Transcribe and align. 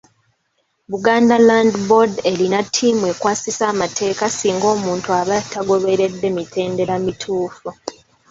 Buganda 0.91 1.35
Land 1.47 1.73
Board 1.87 2.13
erina 2.31 2.59
ttiimu 2.67 3.05
ekwasisa 3.13 3.63
amateeka 3.73 4.25
singa 4.29 4.67
omuntu 4.75 5.07
aba 5.19 5.37
tagoberedde 5.51 6.27
mitendera 6.37 6.95
mituufu. 7.05 7.67